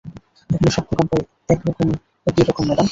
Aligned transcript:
এখানে 0.49 0.71
সব 0.71 0.83
দোকান 0.89 1.05
প্রায় 1.07 1.25
একইরকম, 1.49 1.87
ম্যাডাম। 2.59 2.77